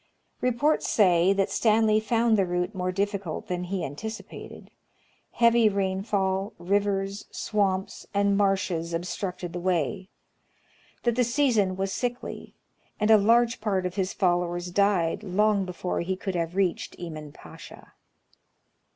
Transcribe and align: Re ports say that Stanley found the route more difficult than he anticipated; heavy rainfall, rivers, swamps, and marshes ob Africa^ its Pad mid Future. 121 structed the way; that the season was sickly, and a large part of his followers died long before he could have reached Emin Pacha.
Re 0.41 0.51
ports 0.51 0.89
say 0.89 1.31
that 1.33 1.51
Stanley 1.51 1.99
found 1.99 2.35
the 2.35 2.47
route 2.47 2.73
more 2.73 2.91
difficult 2.91 3.45
than 3.47 3.65
he 3.65 3.85
anticipated; 3.85 4.71
heavy 5.33 5.69
rainfall, 5.69 6.53
rivers, 6.57 7.27
swamps, 7.29 8.07
and 8.11 8.35
marshes 8.35 8.95
ob 8.95 9.01
Africa^ 9.03 9.03
its 9.03 9.15
Pad 9.15 9.25
mid 9.25 9.37
Future. 9.37 9.53
121 9.53 9.53
structed 9.53 9.53
the 9.53 9.69
way; 9.93 10.09
that 11.03 11.15
the 11.15 11.23
season 11.23 11.75
was 11.75 11.93
sickly, 11.93 12.55
and 12.99 13.11
a 13.11 13.17
large 13.19 13.61
part 13.61 13.85
of 13.85 13.93
his 13.93 14.11
followers 14.11 14.71
died 14.71 15.21
long 15.21 15.65
before 15.65 16.01
he 16.01 16.15
could 16.15 16.33
have 16.33 16.55
reached 16.55 16.95
Emin 16.99 17.31
Pacha. 17.31 17.93